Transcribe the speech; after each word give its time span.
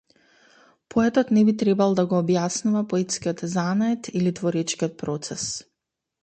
Поетот 0.93 1.27
не 1.37 1.43
би 1.49 1.53
требал 1.63 1.93
да 1.99 2.05
го 2.13 2.17
објаснува 2.21 2.81
поетскиот 2.95 3.45
занает 3.53 4.11
или 4.21 4.33
творечкиот 4.41 4.97
процес. 5.05 5.47